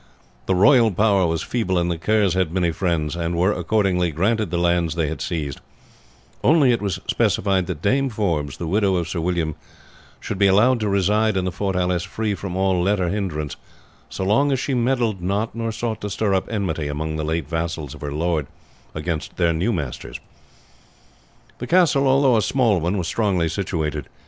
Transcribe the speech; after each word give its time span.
The 0.47 0.55
royal 0.55 0.89
power 0.89 1.27
was 1.27 1.43
feeble, 1.43 1.77
and 1.77 1.91
the 1.91 1.97
Kerrs 1.99 2.33
had 2.33 2.51
many 2.51 2.71
friends, 2.71 3.15
and 3.15 3.35
were 3.37 3.51
accordingly 3.53 4.09
granted 4.11 4.49
the 4.49 4.57
lands 4.57 4.95
they 4.95 5.09
had 5.09 5.21
seized; 5.21 5.61
only 6.43 6.71
it 6.71 6.81
was 6.81 6.95
specified 7.07 7.67
that 7.67 7.83
Dame 7.83 8.09
Forbes, 8.09 8.57
the 8.57 8.65
widow 8.65 8.95
of 8.95 9.07
Sir 9.07 9.19
William, 9.21 9.53
should 10.19 10.39
be 10.39 10.47
allowed 10.47 10.79
to 10.79 10.89
reside 10.89 11.37
in 11.37 11.45
the 11.45 11.51
fortalice 11.51 12.01
free 12.01 12.33
from 12.33 12.55
all 12.57 12.81
let 12.81 12.99
or 12.99 13.09
hindrance, 13.09 13.57
so 14.09 14.23
long 14.25 14.51
as 14.51 14.59
she 14.59 14.73
meddled 14.73 15.21
not, 15.21 15.53
nor 15.53 15.71
sought 15.71 16.01
to 16.01 16.09
stir 16.09 16.33
up 16.33 16.51
enmity 16.51 16.87
among 16.87 17.15
the 17.15 17.23
late 17.23 17.47
vassals 17.47 17.93
of 17.93 18.01
her 18.01 18.11
lord 18.11 18.47
against 18.95 19.37
their 19.37 19.53
new 19.53 19.71
masters. 19.71 20.19
The 21.59 21.67
castle, 21.67 22.07
although 22.07 22.37
a 22.37 22.41
small 22.41 22.79
one, 22.79 22.97
was 22.97 23.05
strongly 23.05 23.49
situated. 23.49 24.09